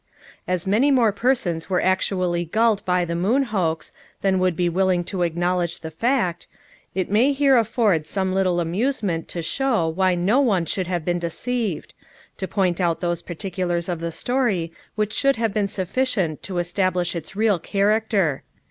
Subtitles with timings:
[0.47, 5.03] As many more persons were actually gulled by the "Moon Hoax" than would be willing
[5.03, 6.47] to acknowledge the fact,
[6.95, 11.19] it may here afford some little amusement to show why no one should have been
[11.19, 11.93] deceived
[12.37, 17.15] to point out those particulars of the story which should have been sufficient to establish
[17.15, 18.41] its real character.